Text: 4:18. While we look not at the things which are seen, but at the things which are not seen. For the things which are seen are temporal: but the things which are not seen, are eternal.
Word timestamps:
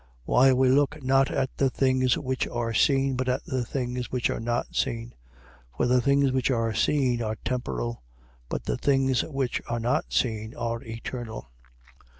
4:18. 0.01 0.07
While 0.23 0.55
we 0.55 0.69
look 0.69 1.03
not 1.03 1.29
at 1.29 1.55
the 1.57 1.69
things 1.69 2.17
which 2.17 2.47
are 2.47 2.73
seen, 2.73 3.15
but 3.15 3.29
at 3.29 3.45
the 3.45 3.63
things 3.63 4.09
which 4.11 4.31
are 4.31 4.39
not 4.39 4.73
seen. 4.73 5.13
For 5.77 5.85
the 5.85 6.01
things 6.01 6.31
which 6.31 6.49
are 6.49 6.73
seen 6.73 7.21
are 7.21 7.37
temporal: 7.45 8.01
but 8.49 8.63
the 8.63 8.77
things 8.77 9.23
which 9.23 9.61
are 9.69 9.79
not 9.79 10.11
seen, 10.11 10.55
are 10.55 10.81
eternal. 10.81 11.51